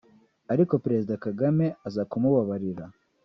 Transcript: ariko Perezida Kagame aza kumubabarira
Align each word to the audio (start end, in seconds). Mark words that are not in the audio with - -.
ariko 0.53 0.73
Perezida 0.83 1.13
Kagame 1.25 1.65
aza 1.87 2.03
kumubabarira 2.09 2.85